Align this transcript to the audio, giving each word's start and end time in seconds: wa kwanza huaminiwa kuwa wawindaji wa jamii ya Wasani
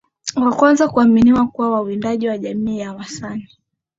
wa 0.35 0.55
kwanza 0.55 0.85
huaminiwa 0.85 1.47
kuwa 1.47 1.69
wawindaji 1.71 2.27
wa 2.27 2.37
jamii 2.37 2.79
ya 2.79 2.93
Wasani 2.93 3.49